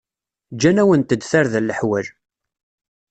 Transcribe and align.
Ǧǧan-awent-d 0.53 1.21
tarda 1.29 1.59
leḥwal. 1.61 2.05